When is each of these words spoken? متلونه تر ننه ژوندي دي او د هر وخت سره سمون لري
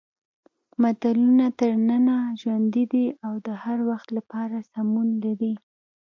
متلونه 0.81 1.45
تر 1.59 1.71
ننه 1.87 2.17
ژوندي 2.41 2.83
دي 2.93 3.05
او 3.25 3.33
د 3.47 3.47
هر 3.63 3.77
وخت 3.89 4.09
سره 4.33 4.57
سمون 4.73 5.07
لري 5.23 5.53